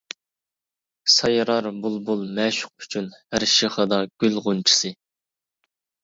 سايرار 1.17 1.65
بۇلبۇل 1.83 2.23
مەشۇق 2.39 2.73
ئۈچۈن، 2.85 3.09
ھەر 3.17 3.45
شېخىدا 3.51 3.99
گۈل 4.25 4.39
غۇنچىسى. 4.47 4.91